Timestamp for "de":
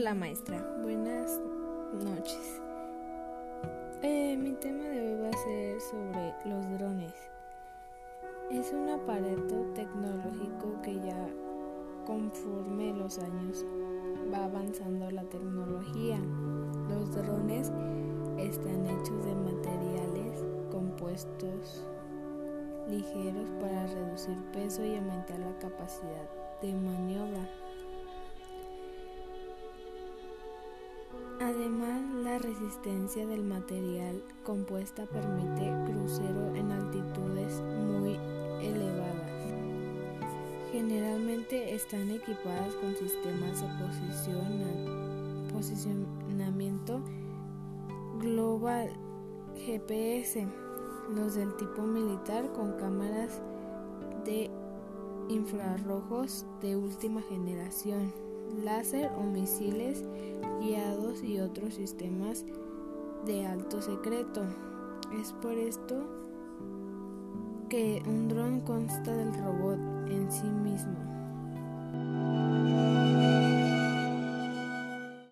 4.84-5.00, 19.24-19.34, 26.62-26.72, 43.60-43.68, 54.24-54.50, 56.60-56.76, 63.26-63.46